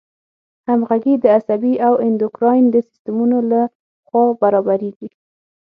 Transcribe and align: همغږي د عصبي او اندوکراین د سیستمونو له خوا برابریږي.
همغږي 0.67 1.13
د 1.19 1.25
عصبي 1.37 1.73
او 1.87 1.93
اندوکراین 2.07 2.65
د 2.71 2.75
سیستمونو 2.87 3.37
له 3.51 3.61
خوا 4.07 4.25
برابریږي. 4.41 5.09